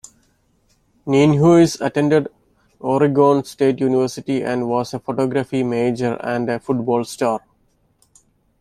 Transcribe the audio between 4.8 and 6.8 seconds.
a photography major and a